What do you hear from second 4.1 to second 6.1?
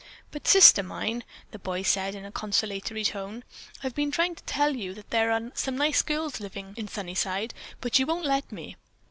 to tell you that there are some nice